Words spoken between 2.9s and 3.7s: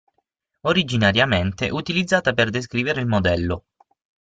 il modello.